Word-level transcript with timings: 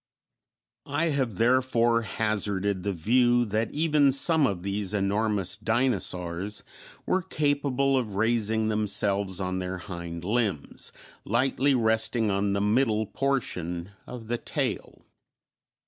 I 0.87 1.09
have 1.09 1.35
therefore 1.35 2.01
hazarded 2.01 2.81
the 2.81 2.91
view 2.91 3.45
that 3.45 3.69
even 3.69 4.11
some 4.11 4.47
of 4.47 4.63
these 4.63 4.95
enormous 4.95 5.55
dinosaurs 5.55 6.63
were 7.05 7.21
capable 7.21 7.95
of 7.95 8.15
raising 8.15 8.67
themselves 8.69 9.39
on 9.39 9.59
their 9.59 9.77
hind 9.77 10.23
limbs, 10.25 10.91
lightly 11.23 11.75
resting 11.75 12.31
on 12.31 12.53
the 12.53 12.61
middle 12.61 13.05
portion 13.05 13.91
of 14.07 14.25
the 14.27 14.39
tail. 14.39 15.05